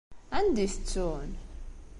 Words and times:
Anda 0.37 0.61
i 0.65 0.67
t-ttun? 0.73 1.29